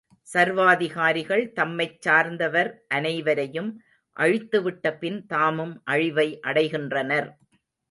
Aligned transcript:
சர்வாதிகாரிகள் 0.27 1.43
தம்மைச் 1.51 2.01
சார்ந்தவர் 2.01 2.69
அனைவரையும் 2.87 3.69
அழித்துவிட்ட 4.17 4.97
பின் 4.97 5.21
தாமும் 5.27 5.75
அழிவை 5.85 6.27
அடைகின்றனர். 6.47 7.31